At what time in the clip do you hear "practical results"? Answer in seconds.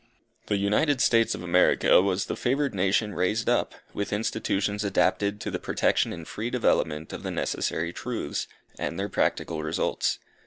9.09-10.17